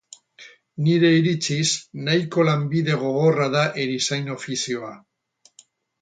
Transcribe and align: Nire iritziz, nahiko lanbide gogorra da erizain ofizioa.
Nire 0.85 1.11
iritziz, 1.17 1.73
nahiko 2.07 2.45
lanbide 2.49 2.97
gogorra 3.03 3.49
da 3.57 3.65
erizain 3.85 4.33
ofizioa. 4.37 4.91